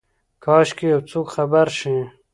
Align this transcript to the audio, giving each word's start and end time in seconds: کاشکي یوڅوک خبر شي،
کاشکي 0.43 0.85
یوڅوک 0.91 1.27
خبر 1.35 1.67
شي، 1.77 1.95